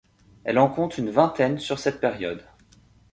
Elle 0.45 0.57
en 0.57 0.67
compte 0.67 0.97
une 0.97 1.11
vingtaine 1.11 1.59
sur 1.59 1.77
cette 1.77 2.01
période. 2.01 2.43